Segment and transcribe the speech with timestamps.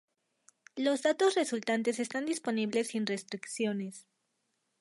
[0.75, 4.07] Los datos resultantes están disponibles sin restricciones